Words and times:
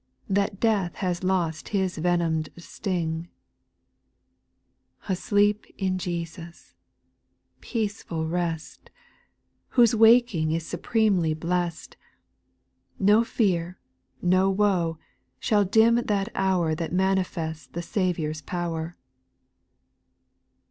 That 0.27 0.59
Death 0.59 0.95
has 0.95 1.23
lost 1.23 1.69
his 1.69 1.99
venom'd 1.99 2.49
sting 2.57 3.27
I 5.03 5.13
3. 5.13 5.13
Asleep 5.13 5.65
in 5.77 5.99
Jesus! 5.99 6.73
Peaceful 7.59 8.27
rest 8.27 8.89
I 8.89 9.75
Whose 9.75 9.93
waking 9.93 10.53
is 10.53 10.65
supremely 10.65 11.35
blest: 11.35 11.97
No 12.97 13.23
fear, 13.23 13.77
no 14.23 14.49
woe, 14.49 14.97
shall 15.39 15.65
dim 15.65 15.97
that 15.97 16.29
hour 16.33 16.73
That 16.73 16.91
manifests 16.91 17.67
the 17.67 17.83
Saviour's 17.83 18.41
power. 18.41 18.97